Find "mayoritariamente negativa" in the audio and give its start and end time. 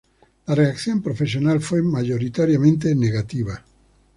1.83-3.63